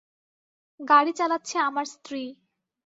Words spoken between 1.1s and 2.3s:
চালাচ্ছে আমার স্ত্রী।